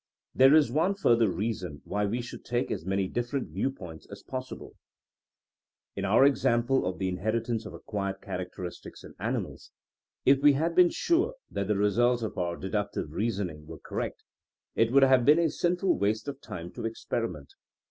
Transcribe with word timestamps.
There 0.33 0.55
is 0.55 0.71
one 0.71 0.95
further 0.95 1.29
reason 1.29 1.81
why 1.83 2.05
we 2.07 2.23
should 2.23 2.43
take 2.43 2.71
as 2.71 2.87
many 2.87 3.07
different 3.07 3.49
viewpoints 3.49 4.07
as 4.09 4.23
possible. 4.23 4.69
50 4.69 4.73
THINEINO 4.73 4.73
AS 4.73 4.77
A 4.79 5.85
SCIENCE 5.93 5.97
In 6.01 6.05
our 6.05 6.25
example 6.25 6.85
of 6.87 6.97
the 6.97 7.07
inheritance 7.07 7.65
of 7.67 7.75
acquired 7.75 8.19
characteristics 8.19 9.03
in 9.03 9.13
animals, 9.19 9.69
if 10.25 10.41
we 10.41 10.53
had 10.53 10.73
been 10.73 10.89
sure 10.89 11.35
that 11.51 11.67
the 11.67 11.77
results 11.77 12.23
of 12.23 12.35
our 12.39 12.57
deductive 12.57 13.11
reasoning 13.11 13.67
were 13.67 13.77
correct, 13.77 14.23
it 14.73 14.91
would 14.91 15.03
have 15.03 15.23
been 15.23 15.37
a 15.37 15.51
sinful 15.51 15.99
waste 15.99 16.27
of 16.27 16.41
time 16.41 16.71
to 16.71 16.83
experiment. 16.87 17.51